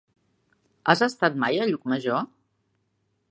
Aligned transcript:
Has 0.93 1.03
estat 1.09 1.37
mai 1.45 1.61
a 1.65 1.67
Llucmajor? 1.71 2.27